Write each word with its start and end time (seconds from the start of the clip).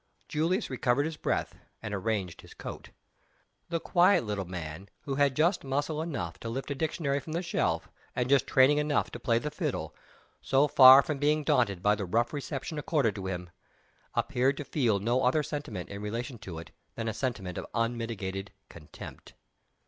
Julius 0.27 0.71
recovered 0.71 1.05
his 1.05 1.15
breath, 1.15 1.53
and 1.79 1.93
arranged 1.93 2.41
his 2.41 2.55
coat. 2.55 2.89
The 3.69 3.79
quiet 3.79 4.23
little 4.23 4.45
man, 4.45 4.89
who 5.01 5.13
had 5.13 5.35
just 5.35 5.63
muscle 5.63 6.01
enough 6.01 6.39
to 6.39 6.49
lift 6.49 6.71
a 6.71 6.73
dictionary 6.73 7.19
from 7.19 7.33
the 7.33 7.43
shelf, 7.43 7.87
and 8.15 8.27
just 8.27 8.47
training 8.47 8.79
enough 8.79 9.11
to 9.11 9.19
play 9.19 9.37
the 9.37 9.51
fiddle, 9.51 9.93
so 10.41 10.67
far 10.67 11.03
from 11.03 11.19
being 11.19 11.43
daunted 11.43 11.83
by 11.83 11.93
the 11.93 12.05
rough 12.05 12.33
reception 12.33 12.79
accorded 12.79 13.13
to 13.13 13.27
him, 13.27 13.51
appeared 14.15 14.57
to 14.57 14.63
feel 14.65 14.97
no 14.97 15.21
other 15.23 15.43
sentiment 15.43 15.89
in 15.89 16.01
relation 16.01 16.39
to 16.39 16.57
it 16.57 16.71
than 16.95 17.07
a 17.07 17.13
sentiment 17.13 17.59
of 17.59 17.67
unmitigated 17.75 18.49
contempt. 18.69 19.35